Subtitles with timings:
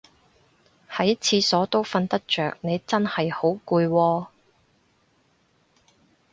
[0.89, 4.27] 喺廁所都瞓得着你都真係好攰喎